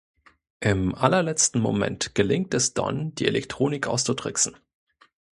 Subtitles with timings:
[0.61, 4.57] Im allerletzten Moment gelingt es Don, die Elektronik auszutricksen.